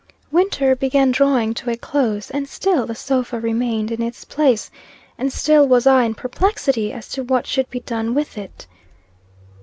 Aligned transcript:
Winter 0.31 0.75
began 0.75 1.11
drawing 1.11 1.53
to 1.53 1.69
a 1.69 1.77
close, 1.77 2.31
and 2.31 2.49
still 2.49 2.87
the 2.87 2.95
sofa 2.95 3.39
remained 3.39 3.91
in 3.91 4.01
its 4.01 4.25
place, 4.25 4.71
and 5.15 5.31
still 5.31 5.67
was 5.67 5.85
I 5.85 6.05
in 6.05 6.15
perplexity 6.15 6.91
as 6.91 7.07
to 7.09 7.21
what 7.21 7.45
should 7.45 7.69
be 7.69 7.81
done 7.81 8.15
with 8.15 8.35
it. 8.35 8.65